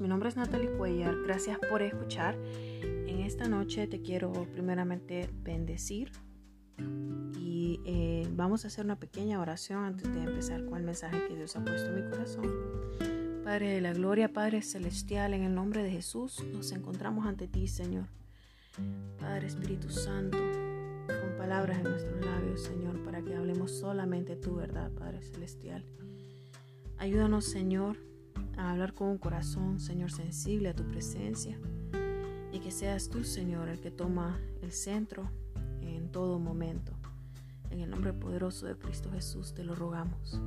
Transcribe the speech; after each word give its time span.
mi 0.00 0.08
nombre 0.08 0.28
es 0.28 0.36
Natalie 0.36 0.70
Cuellar. 0.70 1.14
Gracias 1.24 1.58
por 1.70 1.82
escuchar. 1.82 2.36
En 2.82 3.20
esta 3.20 3.48
noche 3.48 3.86
te 3.86 4.00
quiero 4.00 4.32
primeramente 4.52 5.30
bendecir 5.42 6.10
y 7.38 7.80
eh, 7.84 8.26
vamos 8.32 8.64
a 8.64 8.68
hacer 8.68 8.84
una 8.84 8.98
pequeña 8.98 9.40
oración 9.40 9.84
antes 9.84 10.12
de 10.12 10.22
empezar 10.22 10.64
con 10.64 10.78
el 10.78 10.84
mensaje 10.84 11.26
que 11.28 11.36
Dios 11.36 11.54
ha 11.56 11.64
puesto 11.64 11.90
en 11.90 11.94
mi 11.96 12.10
corazón. 12.10 12.50
Padre 13.44 13.70
de 13.70 13.80
la 13.80 13.92
gloria, 13.92 14.32
Padre 14.32 14.62
celestial, 14.62 15.34
en 15.34 15.42
el 15.42 15.54
nombre 15.54 15.82
de 15.82 15.90
Jesús 15.90 16.42
nos 16.52 16.72
encontramos 16.72 17.26
ante 17.26 17.46
ti, 17.46 17.68
Señor. 17.68 18.06
Padre 19.20 19.46
Espíritu 19.46 19.90
Santo, 19.90 20.38
con 20.38 21.36
palabras 21.36 21.78
en 21.78 21.84
nuestros 21.84 22.24
labios, 22.24 22.62
Señor, 22.62 23.04
para 23.04 23.22
que 23.22 23.34
hablemos 23.34 23.70
solamente 23.78 24.34
tu 24.34 24.56
verdad, 24.56 24.90
Padre 24.92 25.22
celestial. 25.22 25.84
Ayúdanos, 26.96 27.44
Señor, 27.44 27.98
a 28.56 28.70
hablar 28.70 28.94
con 28.94 29.08
un 29.08 29.18
corazón, 29.18 29.80
Señor, 29.80 30.10
sensible 30.10 30.68
a 30.68 30.74
tu 30.74 30.84
presencia 30.84 31.58
y 32.52 32.60
que 32.60 32.70
seas 32.70 33.08
tú, 33.08 33.24
Señor, 33.24 33.68
el 33.68 33.80
que 33.80 33.90
toma 33.90 34.38
el 34.62 34.72
centro 34.72 35.28
en 35.80 36.10
todo 36.12 36.38
momento. 36.38 36.92
En 37.70 37.80
el 37.80 37.90
nombre 37.90 38.12
poderoso 38.12 38.66
de 38.66 38.76
Cristo 38.76 39.10
Jesús 39.10 39.54
te 39.54 39.64
lo 39.64 39.74
rogamos. 39.74 40.40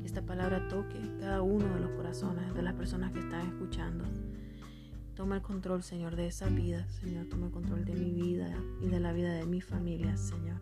Que 0.00 0.06
esta 0.06 0.22
palabra 0.22 0.68
toque 0.68 1.00
cada 1.18 1.42
uno 1.42 1.66
de 1.74 1.80
los 1.80 1.90
corazones 1.90 2.54
de 2.54 2.62
las 2.62 2.74
personas 2.74 3.10
que 3.10 3.18
están 3.18 3.46
escuchando. 3.48 4.04
Toma 5.16 5.36
el 5.36 5.42
control, 5.42 5.82
Señor, 5.82 6.14
de 6.14 6.28
esa 6.28 6.48
vida, 6.48 6.88
Señor. 6.88 7.26
Toma 7.26 7.46
el 7.46 7.52
control 7.52 7.84
de 7.84 7.94
mi 7.94 8.12
vida 8.12 8.56
y 8.80 8.86
de 8.86 9.00
la 9.00 9.12
vida 9.12 9.32
de 9.32 9.44
mi 9.44 9.60
familia, 9.60 10.16
Señor. 10.16 10.60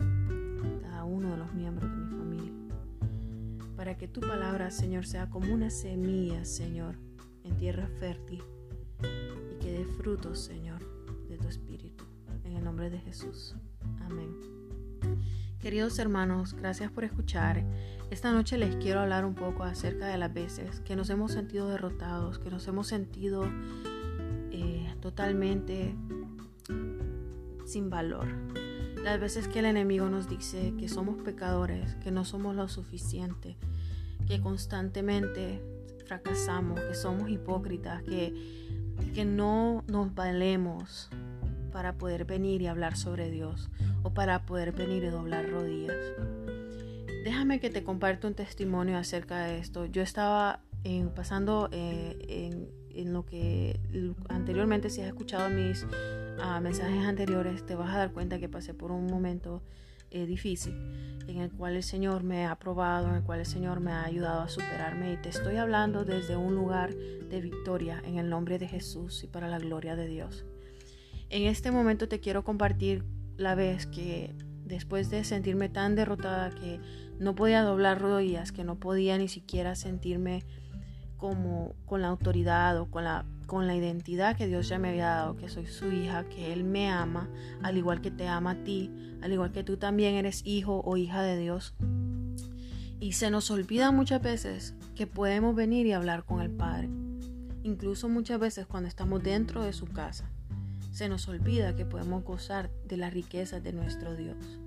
Cada 0.81 1.05
uno 1.05 1.31
de 1.33 1.37
los 1.37 1.53
miembros 1.53 1.91
de 1.91 1.97
mi 1.97 2.11
familia 2.11 2.70
para 3.81 3.97
que 3.97 4.07
tu 4.07 4.21
palabra, 4.21 4.71
Señor, 4.71 5.07
sea 5.07 5.31
como 5.31 5.55
una 5.55 5.71
semilla, 5.71 6.45
Señor, 6.45 6.97
en 7.45 7.57
tierra 7.57 7.87
fértil 7.99 8.43
y 9.51 9.59
que 9.59 9.73
dé 9.73 9.87
frutos, 9.87 10.39
Señor, 10.39 10.83
de 11.31 11.39
tu 11.39 11.49
espíritu. 11.49 12.05
En 12.45 12.59
el 12.59 12.63
nombre 12.63 12.91
de 12.91 12.99
Jesús. 12.99 13.57
Amén. 14.03 14.37
Queridos 15.61 15.99
hermanos, 15.99 16.53
gracias 16.53 16.91
por 16.91 17.05
escuchar. 17.05 17.65
Esta 18.11 18.35
noche 18.35 18.59
les 18.59 18.77
quiero 18.77 19.01
hablar 19.01 19.25
un 19.25 19.35
poco 19.35 19.65
acerca 19.65 20.09
de 20.09 20.19
las 20.19 20.35
veces 20.35 20.81
que 20.81 20.95
nos 20.95 21.09
hemos 21.09 21.33
sentido 21.33 21.67
derrotados, 21.71 22.39
que 22.39 22.51
nos 22.51 22.69
hemos 22.69 22.87
sentido 22.87 23.51
eh, 24.51 24.95
totalmente 25.01 25.97
sin 27.65 27.89
valor. 27.89 28.29
Las 29.03 29.19
veces 29.19 29.49
que 29.49 29.61
el 29.61 29.65
enemigo 29.65 30.09
nos 30.11 30.29
dice 30.29 30.75
que 30.79 30.89
somos 30.89 31.23
pecadores, 31.23 31.95
que 31.97 32.11
no 32.11 32.25
somos 32.25 32.55
lo 32.55 32.69
suficiente, 32.69 33.57
que 34.27 34.41
constantemente 34.41 35.63
fracasamos, 36.07 36.79
que 36.81 36.95
somos 36.95 37.31
hipócritas, 37.31 38.03
que, 38.03 38.35
que 39.15 39.25
no 39.25 39.85
nos 39.87 40.15
valemos 40.15 41.09
para 41.73 41.95
poder 41.95 42.27
venir 42.27 42.61
y 42.61 42.67
hablar 42.67 42.97
sobre 42.97 43.31
Dios 43.31 43.71
o 44.03 44.13
para 44.13 44.45
poder 44.45 44.73
venir 44.73 45.05
y 45.05 45.09
doblar 45.09 45.49
rodillas. 45.49 45.97
Déjame 47.25 47.61
que 47.61 47.71
te 47.71 47.83
comparta 47.83 48.29
un 48.29 48.35
testimonio 48.35 48.99
acerca 48.99 49.45
de 49.45 49.59
esto. 49.59 49.87
Yo 49.87 50.03
estaba 50.03 50.61
eh, 50.85 51.07
pasando 51.15 51.69
eh, 51.73 52.19
en, 52.29 52.69
en, 52.95 53.13
lo 53.13 53.25
que 53.25 53.79
anteriormente, 54.29 54.91
si 54.91 55.01
has 55.01 55.09
escuchado 55.09 55.49
mis 55.51 55.87
uh, 56.43 56.61
mensajes 56.61 57.05
anteriores, 57.05 57.65
te 57.67 57.75
vas 57.75 57.95
a 57.95 57.99
dar 57.99 58.13
cuenta 58.13 58.39
que 58.39 58.49
pasé 58.49 58.75
por 58.75 58.91
un 58.91 59.07
momento 59.07 59.63
eh, 60.11 60.27
difícil, 60.27 60.75
en 61.29 61.39
el 61.39 61.53
cual 61.53 61.77
el 61.77 61.85
Señor 61.85 62.25
me 62.25 62.47
ha 62.47 62.57
probado, 62.59 63.09
en 63.09 63.15
el 63.15 63.23
cual 63.23 63.41
el 63.41 63.47
Señor 63.47 63.79
me 63.79 63.93
ha 63.93 64.05
ayudado 64.05 64.43
a 64.43 64.49
superarme. 64.49 65.13
Y 65.13 65.17
te 65.19 65.29
estoy 65.29 65.57
hablando 65.57 66.05
desde 66.05 66.37
un 66.37 66.55
lugar 66.55 66.93
de 66.95 67.41
victoria 67.41 68.03
en 68.05 68.19
el 68.19 68.29
nombre 68.29 68.59
de 68.59 68.67
Jesús 68.67 69.23
y 69.23 69.29
para 69.29 69.47
la 69.47 69.59
gloria 69.59 69.95
de 69.95 70.09
Dios. 70.09 70.45
En 71.29 71.45
este 71.45 71.71
momento 71.71 72.09
te 72.09 72.19
quiero 72.19 72.43
compartir 72.43 73.05
la 73.37 73.55
vez 73.55 73.87
que 73.87 74.35
después 74.65 75.11
de 75.11 75.23
sentirme 75.23 75.69
tan 75.69 75.95
derrotada 75.95 76.51
que 76.51 76.81
no 77.21 77.37
podía 77.37 77.63
doblar 77.63 78.01
rodillas, 78.01 78.51
que 78.51 78.65
no 78.65 78.81
podía 78.81 79.17
ni 79.17 79.29
siquiera 79.29 79.77
sentirme 79.77 80.45
como 81.17 81.77
con 81.87 82.03
la 82.03 82.09
autoridad 82.09 82.81
o 82.81 82.91
con 82.91 83.05
la 83.05 83.27
con 83.51 83.67
la 83.67 83.75
identidad 83.75 84.37
que 84.37 84.47
Dios 84.47 84.69
ya 84.69 84.79
me 84.79 84.91
había 84.91 85.07
dado, 85.07 85.37
que 85.37 85.49
soy 85.49 85.67
su 85.67 85.91
hija, 85.91 86.23
que 86.29 86.53
Él 86.53 86.63
me 86.63 86.89
ama, 86.89 87.29
al 87.65 87.77
igual 87.77 88.01
que 88.01 88.13
te 88.13 88.29
ama 88.29 88.53
a 88.53 88.63
ti, 88.63 88.93
al 89.23 89.33
igual 89.33 89.51
que 89.51 89.65
tú 89.65 89.77
también 89.77 90.15
eres 90.15 90.43
hijo 90.45 90.83
o 90.85 90.97
hija 90.97 91.21
de 91.23 91.37
Dios. 91.37 91.75
Y 93.01 93.15
se 93.15 93.29
nos 93.29 93.51
olvida 93.51 93.91
muchas 93.91 94.23
veces 94.23 94.77
que 94.95 95.09
podemos 95.09 95.57
venir 95.57 95.85
y 95.87 95.93
hablar 95.93 96.25
con 96.25 96.41
el 96.41 96.53
Padre, 96.53 96.91
incluso 97.65 98.09
muchas 98.09 98.39
veces 98.39 98.69
cuando 98.69 98.89
estamos 98.89 99.21
dentro 99.21 99.65
de 99.65 99.73
su 99.73 99.87
casa. 99.87 100.31
Se 100.93 101.09
nos 101.09 101.27
olvida 101.27 101.75
que 101.75 101.85
podemos 101.85 102.23
gozar 102.23 102.71
de 102.87 102.99
las 102.99 103.13
riquezas 103.13 103.65
de 103.65 103.73
nuestro 103.73 104.15
Dios. 104.15 104.61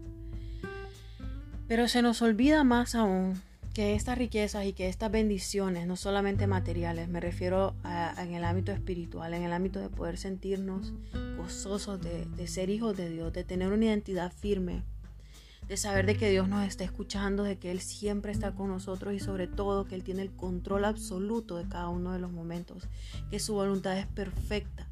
Pero 1.70 1.88
se 1.88 2.02
nos 2.02 2.22
olvida 2.22 2.66
más 2.66 2.96
aún 2.96 3.42
que 3.74 3.96
estas 3.96 4.18
riquezas 4.18 4.66
y 4.66 4.74
que 4.74 4.88
estas 4.88 5.12
bendiciones, 5.12 5.88
no 5.88 5.96
solamente 5.96 6.46
materiales, 6.46 7.10
me 7.10 7.20
refiero 7.20 7.74
a, 7.84 8.14
en 8.24 8.36
el 8.36 8.44
ámbito 8.44 8.72
espiritual, 8.72 9.34
en 9.34 9.42
el 9.42 9.52
ámbito 9.52 9.80
de 9.80 9.90
poder 9.90 10.18
sentirnos 10.18 10.94
gozosos 11.38 12.00
de, 12.00 12.48
ser 12.48 12.70
hijos 12.70 12.96
de 12.96 13.10
Dios, 13.10 13.34
de 13.34 13.44
tener 13.44 13.72
una 13.72 13.86
identidad 13.86 14.32
firme, 14.32 14.84
de 15.68 15.76
saber 15.78 16.06
de 16.06 16.16
que 16.16 16.30
Dios 16.30 16.48
nos 16.48 16.68
está 16.68 16.84
escuchando, 16.84 17.44
de 17.44 17.58
que 17.58 17.72
Él 17.72 17.80
siempre 17.80 18.32
está 18.32 18.54
con 18.54 18.68
nosotros 18.68 19.16
y 19.16 19.20
sobre 19.20 19.48
todo 19.48 19.86
que 19.86 19.96
Él 19.96 20.04
tiene 20.04 20.22
el 20.22 20.32
control 20.32 20.86
absoluto 20.86 21.58
de 21.58 21.68
cada 21.68 21.90
uno 21.90 22.14
de 22.14 22.20
los 22.20 22.32
momentos, 22.32 22.88
que 23.32 23.40
su 23.40 23.56
voluntad 23.56 23.98
es 23.98 24.06
perfecta, 24.06 24.88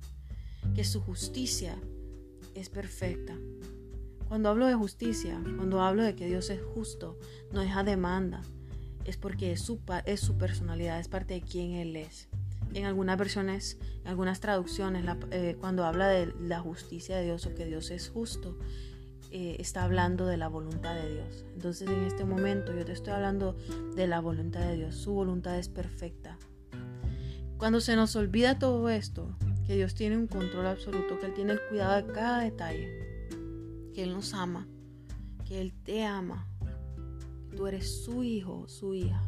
que 0.73 0.83
su 0.85 1.01
justicia 1.01 1.77
es 2.55 2.69
perfecta. 2.69 3.37
Cuando 4.27 4.49
hablo 4.49 4.65
de 4.65 4.73
justicia, 4.73 5.39
cuando 5.57 5.81
hablo 5.81 6.01
de 6.01 6.15
que 6.15 6.25
Dios 6.25 6.49
es 6.49 6.61
justo, 6.73 7.19
no 7.51 7.61
es 7.61 7.75
a 7.75 7.83
demanda, 7.83 8.41
es 9.05 9.17
porque 9.17 9.51
es 9.51 9.61
su, 9.61 9.79
es 10.05 10.19
su 10.19 10.37
personalidad, 10.37 10.99
es 10.99 11.07
parte 11.07 11.35
de 11.35 11.41
quién 11.41 11.73
Él 11.73 11.95
es. 11.95 12.29
En 12.73 12.85
algunas 12.85 13.17
versiones, 13.17 13.77
en 14.03 14.07
algunas 14.07 14.39
traducciones, 14.39 15.05
eh, 15.31 15.57
cuando 15.59 15.85
habla 15.85 16.07
de 16.07 16.33
la 16.39 16.59
justicia 16.59 17.17
de 17.17 17.25
Dios 17.25 17.45
o 17.45 17.53
que 17.53 17.65
Dios 17.65 17.91
es 17.91 18.09
justo, 18.09 18.57
eh, 19.33 19.55
está 19.59 19.83
hablando 19.83 20.25
de 20.25 20.37
la 20.37 20.49
voluntad 20.49 20.93
de 20.95 21.13
Dios. 21.13 21.45
Entonces 21.53 21.87
en 21.87 22.03
este 22.03 22.25
momento 22.25 22.73
yo 22.73 22.83
te 22.83 22.91
estoy 22.91 23.13
hablando 23.13 23.55
de 23.95 24.05
la 24.05 24.19
voluntad 24.19 24.59
de 24.59 24.75
Dios. 24.75 24.95
Su 24.95 25.13
voluntad 25.13 25.57
es 25.57 25.69
perfecta. 25.69 26.37
Cuando 27.57 27.79
se 27.79 27.95
nos 27.95 28.15
olvida 28.15 28.59
todo 28.59 28.89
esto, 28.89 29.37
que 29.65 29.75
Dios 29.75 29.95
tiene 29.95 30.17
un 30.17 30.27
control 30.27 30.67
absoluto, 30.67 31.17
que 31.19 31.27
Él 31.27 31.33
tiene 31.33 31.53
el 31.53 31.61
cuidado 31.69 31.95
de 31.95 32.11
cada 32.11 32.41
detalle, 32.41 33.29
que 33.93 34.03
Él 34.03 34.13
nos 34.13 34.33
ama, 34.33 34.67
que 35.47 35.61
Él 35.61 35.73
te 35.83 36.03
ama, 36.03 36.50
tú 37.55 37.67
eres 37.67 38.03
su 38.03 38.23
hijo, 38.23 38.67
su 38.67 38.93
hija. 38.93 39.21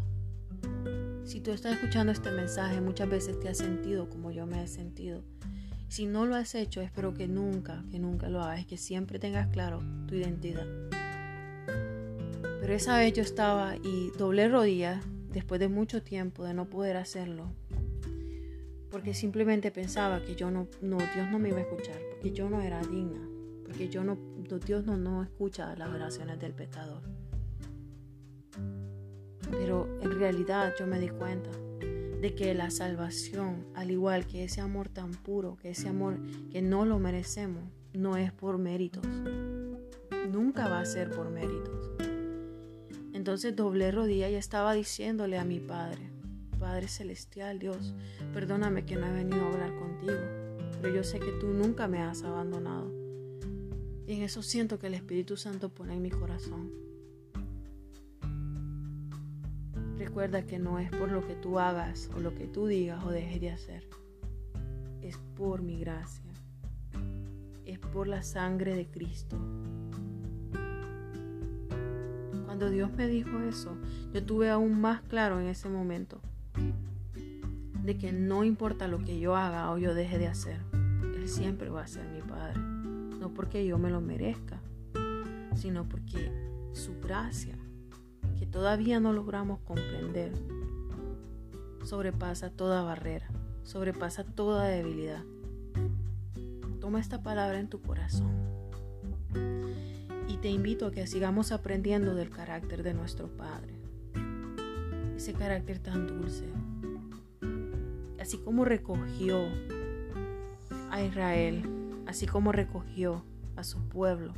Si 1.23 1.39
tú 1.39 1.51
estás 1.51 1.73
escuchando 1.73 2.11
este 2.11 2.31
mensaje, 2.31 2.81
muchas 2.81 3.09
veces 3.09 3.39
te 3.39 3.49
has 3.49 3.57
sentido 3.57 4.09
como 4.09 4.31
yo 4.31 4.45
me 4.45 4.63
he 4.63 4.67
sentido. 4.67 5.23
Si 5.87 6.05
no 6.05 6.25
lo 6.25 6.35
has 6.35 6.55
hecho, 6.55 6.81
espero 6.81 7.13
que 7.13 7.27
nunca, 7.27 7.83
que 7.91 7.99
nunca 7.99 8.27
lo 8.29 8.41
hagas, 8.41 8.65
que 8.65 8.77
siempre 8.77 9.19
tengas 9.19 9.47
claro 9.47 9.79
tu 10.07 10.15
identidad. 10.15 10.65
Pero 12.59 12.73
esa 12.73 12.97
vez 12.97 13.13
yo 13.13 13.21
estaba 13.21 13.75
y 13.77 14.11
doblé 14.17 14.47
rodillas 14.47 15.03
después 15.31 15.59
de 15.59 15.67
mucho 15.67 16.01
tiempo 16.01 16.45
de 16.45 16.53
no 16.53 16.69
poder 16.69 16.97
hacerlo. 16.97 17.53
Porque 18.89 19.13
simplemente 19.13 19.71
pensaba 19.71 20.23
que 20.23 20.35
yo 20.35 20.49
no, 20.51 20.67
no, 20.81 20.97
Dios 20.97 21.29
no 21.31 21.39
me 21.39 21.49
iba 21.49 21.57
a 21.57 21.61
escuchar, 21.61 21.99
porque 22.11 22.31
yo 22.31 22.49
no 22.49 22.61
era 22.61 22.81
digna, 22.81 23.27
porque 23.65 23.89
yo 23.89 24.03
no, 24.03 24.17
Dios 24.65 24.85
no, 24.85 24.97
no 24.97 25.23
escucha 25.23 25.75
las 25.75 25.89
oraciones 25.89 26.39
del 26.39 26.53
pecador. 26.53 27.01
Pero 29.57 29.87
en 30.01 30.11
realidad 30.11 30.73
yo 30.77 30.87
me 30.87 30.99
di 30.99 31.09
cuenta 31.09 31.49
de 32.21 32.35
que 32.35 32.53
la 32.53 32.71
salvación, 32.71 33.65
al 33.75 33.91
igual 33.91 34.25
que 34.25 34.43
ese 34.43 34.61
amor 34.61 34.89
tan 34.89 35.11
puro, 35.11 35.57
que 35.57 35.71
ese 35.71 35.89
amor 35.89 36.17
que 36.51 36.61
no 36.61 36.85
lo 36.85 36.97
merecemos, 36.97 37.63
no 37.93 38.17
es 38.17 38.31
por 38.31 38.57
méritos. 38.57 39.05
Nunca 40.31 40.67
va 40.67 40.79
a 40.79 40.85
ser 40.85 41.11
por 41.11 41.29
méritos. 41.29 41.91
Entonces 43.13 43.55
doblé 43.55 43.91
rodilla 43.91 44.29
y 44.29 44.35
estaba 44.35 44.73
diciéndole 44.73 45.37
a 45.37 45.45
mi 45.45 45.59
Padre, 45.59 46.09
Padre 46.59 46.87
Celestial, 46.87 47.59
Dios, 47.59 47.93
perdóname 48.33 48.85
que 48.85 48.95
no 48.95 49.05
he 49.05 49.11
venido 49.11 49.43
a 49.43 49.49
hablar 49.49 49.75
contigo, 49.75 50.19
pero 50.81 50.95
yo 50.95 51.03
sé 51.03 51.19
que 51.19 51.31
tú 51.33 51.47
nunca 51.47 51.87
me 51.87 51.99
has 51.99 52.23
abandonado. 52.23 52.89
Y 54.07 54.13
en 54.13 54.23
eso 54.23 54.41
siento 54.41 54.79
que 54.79 54.87
el 54.87 54.93
Espíritu 54.93 55.37
Santo 55.37 55.69
pone 55.69 55.93
en 55.93 56.01
mi 56.01 56.09
corazón 56.09 56.71
Recuerda 60.03 60.45
que 60.45 60.59
no 60.59 60.79
es 60.79 60.89
por 60.89 61.09
lo 61.09 61.25
que 61.25 61.33
tú 61.33 61.59
hagas 61.59 62.09
o 62.13 62.19
lo 62.19 62.35
que 62.35 62.45
tú 62.45 62.67
digas 62.67 63.01
o 63.05 63.09
dejes 63.09 63.39
de 63.39 63.51
hacer. 63.51 63.87
Es 65.01 65.17
por 65.37 65.61
mi 65.61 65.79
gracia. 65.79 66.29
Es 67.65 67.79
por 67.79 68.09
la 68.09 68.21
sangre 68.21 68.75
de 68.75 68.85
Cristo. 68.85 69.37
Cuando 72.43 72.69
Dios 72.69 72.91
me 72.91 73.07
dijo 73.07 73.39
eso, 73.39 73.77
yo 74.13 74.21
tuve 74.25 74.49
aún 74.49 74.81
más 74.81 75.01
claro 75.03 75.39
en 75.39 75.47
ese 75.47 75.69
momento 75.69 76.19
de 77.81 77.97
que 77.97 78.11
no 78.11 78.43
importa 78.43 78.89
lo 78.89 78.99
que 78.99 79.21
yo 79.21 79.37
haga 79.37 79.71
o 79.71 79.77
yo 79.77 79.93
deje 79.93 80.17
de 80.17 80.27
hacer, 80.27 80.59
Él 81.15 81.29
siempre 81.29 81.69
va 81.69 81.83
a 81.83 81.87
ser 81.87 82.05
mi 82.09 82.21
Padre. 82.21 82.59
No 82.59 83.33
porque 83.33 83.65
yo 83.65 83.77
me 83.77 83.89
lo 83.89 84.01
merezca, 84.01 84.59
sino 85.55 85.87
porque 85.87 86.29
su 86.73 86.99
gracia, 86.99 87.55
todavía 88.53 88.99
no 88.99 89.13
logramos 89.13 89.59
comprender, 89.61 90.31
sobrepasa 91.83 92.51
toda 92.51 92.83
barrera, 92.83 93.27
sobrepasa 93.63 94.23
toda 94.23 94.67
debilidad. 94.67 95.23
Toma 96.79 96.99
esta 96.99 97.23
palabra 97.23 97.59
en 97.59 97.67
tu 97.67 97.81
corazón 97.81 98.31
y 100.27 100.37
te 100.37 100.49
invito 100.49 100.85
a 100.85 100.91
que 100.91 101.07
sigamos 101.07 101.51
aprendiendo 101.51 102.13
del 102.13 102.29
carácter 102.29 102.83
de 102.83 102.93
nuestro 102.93 103.27
Padre. 103.27 103.73
Ese 105.17 105.33
carácter 105.33 105.79
tan 105.79 106.05
dulce. 106.05 106.45
Así 108.19 108.37
como 108.37 108.65
recogió 108.65 109.39
a 110.91 111.01
Israel, 111.01 111.63
así 112.05 112.27
como 112.27 112.51
recogió 112.51 113.25
a 113.55 113.63
su 113.63 113.79
pueblo 113.89 114.33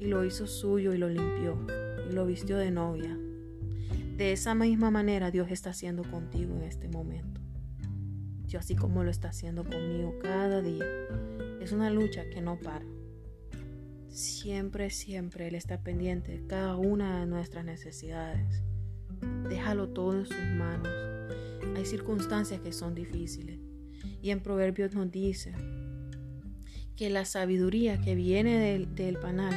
y 0.00 0.06
lo 0.06 0.24
hizo 0.24 0.46
suyo 0.46 0.94
y 0.94 0.98
lo 0.98 1.10
limpió 1.10 1.58
lo 2.12 2.26
vistió 2.26 2.56
de 2.58 2.70
novia. 2.70 3.18
De 4.16 4.32
esa 4.32 4.54
misma 4.54 4.90
manera 4.90 5.30
Dios 5.30 5.50
está 5.50 5.70
haciendo 5.70 6.02
contigo 6.02 6.54
en 6.56 6.62
este 6.62 6.88
momento. 6.88 7.40
Dios 8.46 8.64
así 8.64 8.76
como 8.76 9.02
lo 9.02 9.10
está 9.10 9.28
haciendo 9.28 9.64
conmigo 9.64 10.18
cada 10.22 10.60
día. 10.60 10.84
Es 11.60 11.72
una 11.72 11.90
lucha 11.90 12.28
que 12.28 12.42
no 12.42 12.58
para. 12.58 12.84
Siempre, 14.08 14.90
siempre 14.90 15.48
Él 15.48 15.54
está 15.54 15.80
pendiente 15.82 16.32
de 16.32 16.46
cada 16.46 16.76
una 16.76 17.20
de 17.20 17.26
nuestras 17.26 17.64
necesidades. 17.64 18.62
Déjalo 19.48 19.88
todo 19.88 20.18
en 20.18 20.26
sus 20.26 20.44
manos. 20.56 20.88
Hay 21.74 21.86
circunstancias 21.86 22.60
que 22.60 22.72
son 22.72 22.94
difíciles. 22.94 23.58
Y 24.20 24.30
en 24.30 24.40
Proverbios 24.40 24.94
nos 24.94 25.10
dice 25.10 25.54
que 26.94 27.08
la 27.08 27.24
sabiduría 27.24 28.00
que 28.00 28.14
viene 28.14 28.58
del, 28.58 28.94
del 28.94 29.16
panal, 29.16 29.54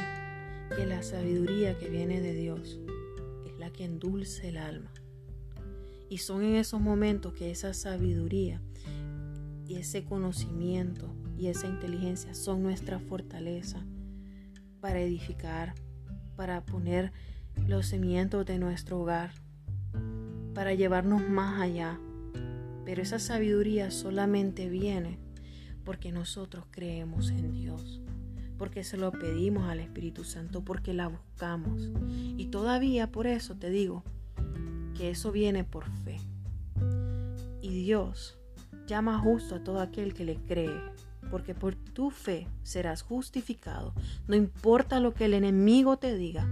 que 0.74 0.86
la 0.86 1.02
sabiduría 1.02 1.78
que 1.78 1.88
viene 1.88 2.20
de 2.20 2.32
Dios, 2.34 2.78
es 3.46 3.58
la 3.58 3.70
que 3.70 3.84
endulce 3.84 4.48
el 4.48 4.56
alma. 4.56 4.90
Y 6.08 6.18
son 6.18 6.42
en 6.42 6.56
esos 6.56 6.80
momentos 6.80 7.32
que 7.34 7.50
esa 7.50 7.74
sabiduría 7.74 8.60
y 9.66 9.76
ese 9.76 10.04
conocimiento 10.04 11.14
y 11.36 11.48
esa 11.48 11.66
inteligencia 11.66 12.34
son 12.34 12.62
nuestra 12.62 12.98
fortaleza 12.98 13.84
para 14.80 15.00
edificar, 15.00 15.74
para 16.36 16.64
poner 16.64 17.12
los 17.66 17.86
cimientos 17.86 18.46
de 18.46 18.58
nuestro 18.58 19.00
hogar, 19.00 19.32
para 20.54 20.74
llevarnos 20.74 21.28
más 21.28 21.60
allá. 21.60 22.00
Pero 22.84 23.02
esa 23.02 23.18
sabiduría 23.18 23.90
solamente 23.90 24.68
viene 24.68 25.18
porque 25.84 26.12
nosotros 26.12 26.66
creemos 26.70 27.30
en 27.30 27.52
Dios, 27.52 28.00
porque 28.58 28.84
se 28.84 28.96
lo 28.96 29.12
pedimos 29.12 29.68
al 29.68 29.80
Espíritu 29.80 30.24
Santo, 30.24 30.62
porque 30.62 30.94
la 30.94 31.08
buscamos. 31.08 31.90
Y 32.36 32.46
todavía 32.46 33.10
por 33.10 33.26
eso 33.26 33.56
te 33.56 33.70
digo 33.70 34.02
que 34.96 35.10
eso 35.10 35.32
viene 35.32 35.64
por 35.64 35.84
fe. 36.04 36.18
Y 37.60 37.70
Dios 37.70 38.38
llama 38.86 39.18
justo 39.18 39.56
a 39.56 39.64
todo 39.64 39.80
aquel 39.80 40.14
que 40.14 40.24
le 40.24 40.36
cree 40.36 40.80
porque 41.30 41.54
por 41.54 41.74
tu 41.74 42.10
fe 42.10 42.46
serás 42.62 43.02
justificado. 43.02 43.94
No 44.26 44.36
importa 44.36 45.00
lo 45.00 45.14
que 45.14 45.26
el 45.26 45.34
enemigo 45.34 45.98
te 45.98 46.16
diga, 46.16 46.48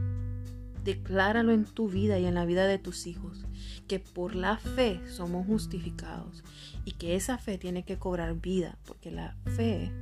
decláralo 0.84 1.52
en 1.52 1.64
tu 1.64 1.88
vida 1.88 2.18
y 2.18 2.26
en 2.26 2.34
la 2.34 2.44
vida 2.44 2.66
de 2.66 2.78
tus 2.78 3.06
hijos, 3.06 3.46
que 3.88 4.00
por 4.00 4.34
la 4.34 4.58
fe 4.58 5.00
somos 5.08 5.46
justificados 5.46 6.44
y 6.84 6.92
que 6.92 7.16
esa 7.16 7.38
fe 7.38 7.58
tiene 7.58 7.84
que 7.84 7.98
cobrar 7.98 8.34
vida, 8.34 8.78
porque 8.84 9.10
la 9.10 9.36
fe 9.56 9.92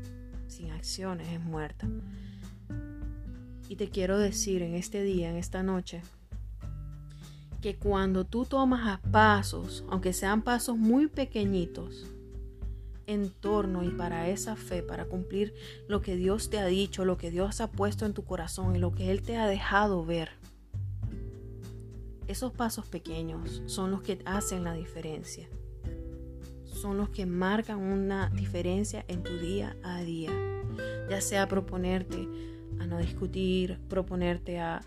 sin 0.52 0.70
acciones 0.70 1.28
es 1.28 1.40
muerta. 1.40 1.88
Y 3.68 3.76
te 3.76 3.88
quiero 3.88 4.18
decir 4.18 4.62
en 4.62 4.74
este 4.74 5.02
día, 5.02 5.30
en 5.30 5.36
esta 5.36 5.62
noche, 5.62 6.02
que 7.60 7.76
cuando 7.76 8.24
tú 8.24 8.44
tomas 8.44 8.86
a 8.86 9.00
pasos, 9.10 9.84
aunque 9.88 10.12
sean 10.12 10.42
pasos 10.42 10.76
muy 10.76 11.06
pequeñitos, 11.06 12.06
en 13.06 13.30
torno 13.30 13.82
y 13.82 13.90
para 13.90 14.28
esa 14.28 14.56
fe, 14.56 14.82
para 14.82 15.06
cumplir 15.06 15.54
lo 15.88 16.02
que 16.02 16.16
Dios 16.16 16.50
te 16.50 16.58
ha 16.58 16.66
dicho, 16.66 17.04
lo 17.04 17.16
que 17.16 17.30
Dios 17.30 17.60
ha 17.60 17.70
puesto 17.70 18.06
en 18.06 18.14
tu 18.14 18.24
corazón 18.24 18.76
y 18.76 18.78
lo 18.78 18.94
que 18.94 19.10
Él 19.10 19.22
te 19.22 19.36
ha 19.36 19.46
dejado 19.46 20.04
ver. 20.04 20.30
Esos 22.26 22.52
pasos 22.52 22.86
pequeños 22.86 23.62
son 23.66 23.90
los 23.90 24.02
que 24.02 24.20
hacen 24.24 24.64
la 24.64 24.74
diferencia. 24.74 25.48
Son 26.82 26.96
los 26.96 27.10
que 27.10 27.26
marcan 27.26 27.78
una 27.78 28.28
diferencia 28.30 29.04
en 29.06 29.22
tu 29.22 29.38
día 29.38 29.76
a 29.84 30.02
día. 30.02 30.32
Ya 31.08 31.20
sea 31.20 31.46
proponerte 31.46 32.26
a 32.80 32.88
no 32.88 32.98
discutir, 32.98 33.78
proponerte 33.88 34.58
a 34.58 34.80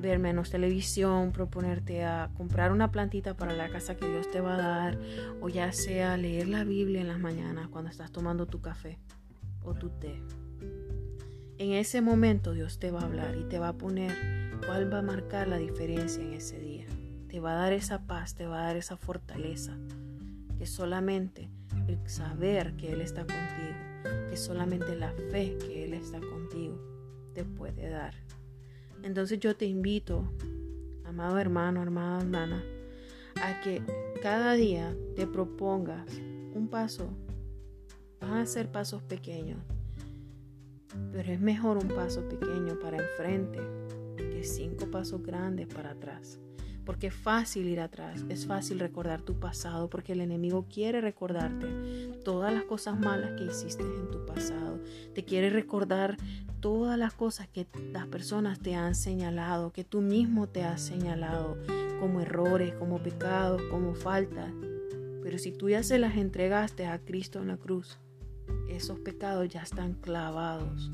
ver 0.00 0.20
menos 0.20 0.50
televisión, 0.50 1.32
proponerte 1.32 2.04
a 2.04 2.30
comprar 2.36 2.70
una 2.70 2.92
plantita 2.92 3.36
para 3.36 3.52
la 3.52 3.68
casa 3.68 3.96
que 3.96 4.08
Dios 4.08 4.30
te 4.30 4.40
va 4.40 4.54
a 4.54 4.58
dar, 4.58 4.98
o 5.40 5.48
ya 5.48 5.72
sea 5.72 6.16
leer 6.16 6.46
la 6.46 6.62
Biblia 6.62 7.00
en 7.00 7.08
las 7.08 7.18
mañanas 7.18 7.66
cuando 7.66 7.90
estás 7.90 8.12
tomando 8.12 8.46
tu 8.46 8.60
café 8.60 9.00
o 9.64 9.74
tu 9.74 9.88
té. 9.88 10.22
En 11.58 11.72
ese 11.72 12.00
momento 12.00 12.52
Dios 12.52 12.78
te 12.78 12.92
va 12.92 13.00
a 13.00 13.06
hablar 13.06 13.36
y 13.36 13.42
te 13.48 13.58
va 13.58 13.70
a 13.70 13.76
poner 13.76 14.14
cuál 14.68 14.92
va 14.94 15.00
a 15.00 15.02
marcar 15.02 15.48
la 15.48 15.56
diferencia 15.56 16.22
en 16.22 16.32
ese 16.32 16.60
día. 16.60 16.86
Te 17.26 17.40
va 17.40 17.54
a 17.54 17.56
dar 17.56 17.72
esa 17.72 18.06
paz, 18.06 18.36
te 18.36 18.46
va 18.46 18.60
a 18.60 18.66
dar 18.66 18.76
esa 18.76 18.96
fortaleza, 18.96 19.76
que 20.60 20.66
solamente 20.66 21.48
el 21.88 21.98
saber 22.06 22.76
que 22.76 22.92
Él 22.92 23.00
está 23.00 23.22
contigo, 23.22 24.28
que 24.28 24.36
solamente 24.36 24.94
la 24.94 25.10
fe 25.30 25.56
que 25.56 25.86
Él 25.86 25.94
está 25.94 26.20
contigo 26.20 26.78
te 27.32 27.46
puede 27.46 27.88
dar. 27.88 28.12
Entonces 29.02 29.40
yo 29.40 29.56
te 29.56 29.64
invito, 29.64 30.30
amado 31.06 31.38
hermano, 31.38 31.80
amada 31.80 32.20
hermana, 32.20 32.62
a 33.42 33.62
que 33.62 33.82
cada 34.22 34.52
día 34.52 34.94
te 35.16 35.26
propongas 35.26 36.12
un 36.52 36.68
paso. 36.70 37.08
Van 38.20 38.34
a 38.34 38.44
ser 38.44 38.70
pasos 38.70 39.02
pequeños, 39.04 39.62
pero 41.10 41.32
es 41.32 41.40
mejor 41.40 41.78
un 41.78 41.88
paso 41.88 42.28
pequeño 42.28 42.78
para 42.78 42.98
enfrente 42.98 43.60
que 44.18 44.44
cinco 44.44 44.90
pasos 44.90 45.22
grandes 45.22 45.68
para 45.68 45.92
atrás. 45.92 46.38
Porque 46.90 47.06
es 47.06 47.14
fácil 47.14 47.68
ir 47.68 47.78
atrás, 47.78 48.24
es 48.30 48.48
fácil 48.48 48.80
recordar 48.80 49.22
tu 49.22 49.38
pasado, 49.38 49.88
porque 49.88 50.14
el 50.14 50.20
enemigo 50.20 50.66
quiere 50.68 51.00
recordarte 51.00 51.68
todas 52.24 52.52
las 52.52 52.64
cosas 52.64 52.98
malas 52.98 53.30
que 53.38 53.44
hiciste 53.44 53.84
en 53.84 54.10
tu 54.10 54.26
pasado. 54.26 54.80
Te 55.14 55.24
quiere 55.24 55.50
recordar 55.50 56.16
todas 56.58 56.98
las 56.98 57.14
cosas 57.14 57.46
que 57.46 57.68
las 57.92 58.08
personas 58.08 58.58
te 58.58 58.74
han 58.74 58.96
señalado, 58.96 59.72
que 59.72 59.84
tú 59.84 60.00
mismo 60.00 60.48
te 60.48 60.64
has 60.64 60.80
señalado 60.80 61.58
como 62.00 62.22
errores, 62.22 62.74
como 62.74 63.00
pecados, 63.00 63.62
como 63.70 63.94
faltas. 63.94 64.52
Pero 65.22 65.38
si 65.38 65.52
tú 65.52 65.68
ya 65.68 65.84
se 65.84 66.00
las 66.00 66.16
entregaste 66.16 66.86
a 66.86 66.98
Cristo 66.98 67.38
en 67.38 67.46
la 67.46 67.56
cruz, 67.56 68.00
esos 68.68 68.98
pecados 68.98 69.48
ya 69.48 69.62
están 69.62 69.92
clavados. 69.92 70.90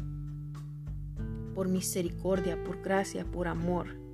Por 1.54 1.68
misericordia, 1.68 2.62
por 2.64 2.82
gracia, 2.82 3.24
por 3.24 3.48
amor. 3.48 4.04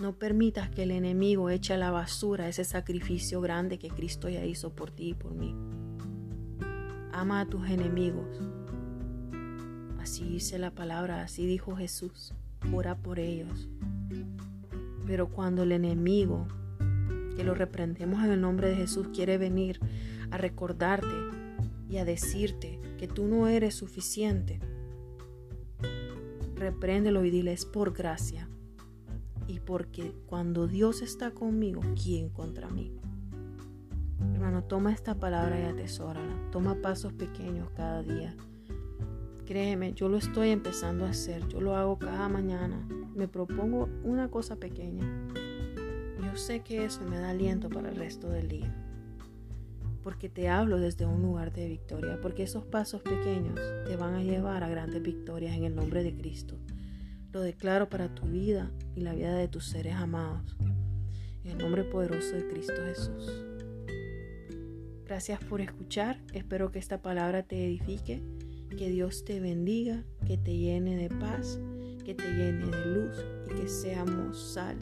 No 0.00 0.14
permitas 0.14 0.70
que 0.70 0.84
el 0.84 0.90
enemigo 0.90 1.50
eche 1.50 1.74
a 1.74 1.78
la 1.78 1.90
basura 1.90 2.48
ese 2.48 2.64
sacrificio 2.64 3.40
grande 3.40 3.78
que 3.78 3.88
Cristo 3.88 4.28
ya 4.28 4.44
hizo 4.44 4.74
por 4.74 4.90
ti 4.90 5.10
y 5.10 5.14
por 5.14 5.34
mí. 5.34 5.54
Ama 7.12 7.40
a 7.40 7.46
tus 7.46 7.68
enemigos 7.68 8.40
Así 10.00 10.24
dice 10.24 10.58
la 10.58 10.70
palabra, 10.70 11.22
así 11.22 11.46
dijo 11.46 11.76
Jesús, 11.76 12.32
ora 12.72 12.96
por 12.96 13.18
ellos. 13.18 13.68
Pero 15.06 15.28
cuando 15.28 15.62
el 15.62 15.72
enemigo, 15.72 16.48
que 17.36 17.44
lo 17.44 17.54
reprendemos 17.54 18.24
en 18.24 18.32
el 18.32 18.40
nombre 18.40 18.70
de 18.70 18.76
Jesús, 18.76 19.08
quiere 19.14 19.36
venir 19.36 19.78
a 20.30 20.38
recordarte 20.38 21.14
y 21.88 21.98
a 21.98 22.04
decirte 22.04 22.80
que 22.98 23.08
tú 23.08 23.28
no 23.28 23.46
eres 23.46 23.74
suficiente, 23.74 24.58
repréndelo 26.56 27.24
y 27.24 27.30
dile 27.30 27.52
es 27.52 27.66
por 27.66 27.92
gracia. 27.92 28.48
Y 29.50 29.58
porque 29.58 30.14
cuando 30.26 30.68
Dios 30.68 31.02
está 31.02 31.32
conmigo, 31.32 31.80
¿quién 32.00 32.28
contra 32.28 32.68
mí? 32.68 32.92
Hermano, 34.32 34.62
toma 34.64 34.92
esta 34.92 35.14
palabra 35.16 35.58
y 35.58 35.64
atesórala. 35.64 36.50
Toma 36.52 36.76
pasos 36.80 37.12
pequeños 37.12 37.70
cada 37.70 38.02
día 38.02 38.36
Créeme, 39.50 39.94
yo 39.94 40.08
lo 40.08 40.16
estoy 40.16 40.50
empezando 40.50 41.04
a 41.04 41.08
hacer, 41.08 41.48
yo 41.48 41.60
lo 41.60 41.74
hago 41.74 41.98
cada 41.98 42.28
mañana. 42.28 42.86
Me 43.16 43.26
propongo 43.26 43.88
una 44.04 44.30
cosa 44.30 44.54
pequeña. 44.54 45.02
Yo 46.22 46.36
sé 46.36 46.60
que 46.60 46.84
eso 46.84 47.00
me 47.02 47.18
da 47.18 47.30
aliento 47.30 47.68
para 47.68 47.88
el 47.88 47.96
resto 47.96 48.30
del 48.30 48.46
día. 48.46 48.72
Porque 50.04 50.28
te 50.28 50.48
hablo 50.48 50.78
desde 50.78 51.04
un 51.04 51.20
lugar 51.22 51.52
de 51.52 51.66
victoria, 51.66 52.20
porque 52.22 52.44
esos 52.44 52.64
pasos 52.64 53.02
pequeños 53.02 53.58
te 53.88 53.96
van 53.96 54.14
a 54.14 54.22
llevar 54.22 54.62
a 54.62 54.68
grandes 54.68 55.02
victorias 55.02 55.56
en 55.56 55.64
el 55.64 55.74
nombre 55.74 56.04
de 56.04 56.14
Cristo. 56.14 56.54
Lo 57.32 57.42
declaro 57.42 57.88
para 57.88 58.12
tu 58.12 58.26
vida 58.26 58.72
y 58.96 59.02
la 59.02 59.14
vida 59.14 59.36
de 59.36 59.46
tus 59.46 59.66
seres 59.66 59.94
amados. 59.94 60.56
En 61.44 61.52
el 61.52 61.58
nombre 61.58 61.84
poderoso 61.84 62.34
de 62.34 62.48
Cristo 62.48 62.74
Jesús. 62.84 63.32
Gracias 65.04 65.42
por 65.44 65.60
escuchar. 65.60 66.20
Espero 66.32 66.72
que 66.72 66.78
esta 66.80 67.02
palabra 67.02 67.44
te 67.44 67.64
edifique. 67.64 68.22
Que 68.76 68.90
Dios 68.90 69.24
te 69.24 69.40
bendiga, 69.40 70.04
que 70.26 70.38
te 70.38 70.56
llene 70.56 70.96
de 70.96 71.08
paz, 71.08 71.58
que 72.04 72.14
te 72.14 72.24
llene 72.24 72.66
de 72.66 72.86
luz 72.86 73.24
y 73.46 73.60
que 73.60 73.68
seamos 73.68 74.52
sal 74.52 74.78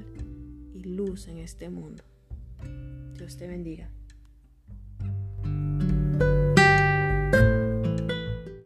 y 0.75 0.85
luz 0.85 1.29
en 1.29 1.39
este 1.39 1.71
mundo. 1.71 2.03
Dios 3.17 3.37
te 3.37 3.47
bendiga. 3.47 3.91